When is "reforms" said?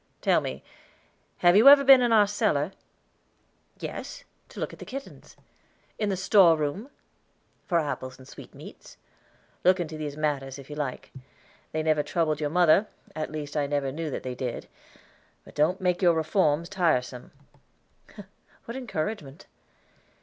16.15-16.67